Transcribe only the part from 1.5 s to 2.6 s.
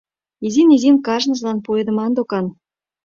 пуэдыман докан.